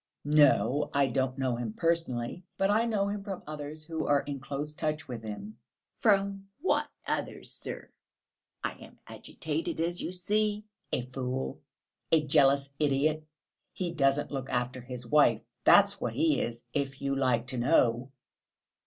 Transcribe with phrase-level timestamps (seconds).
[0.25, 4.39] "No, I don't know him personally, but I know him from others who are in
[4.39, 5.59] close touch with him."
[5.99, 7.87] "From what others, sir?
[8.63, 11.61] I am agitated, as you see...." "A fool!
[12.11, 13.23] A jealous idiot!
[13.73, 15.43] He doesn't look after his wife!
[15.65, 18.11] That's what he is, if you like to know!"